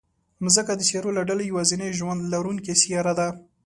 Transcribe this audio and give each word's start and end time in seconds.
مځکه 0.43 0.71
د 0.75 0.81
سیارو 0.89 1.15
له 1.17 1.23
ډلې 1.29 1.43
یوازینۍ 1.45 1.89
ژوند 1.99 2.19
لرونکې 2.33 2.73
سیاره 2.81 3.13
ده. 3.19 3.27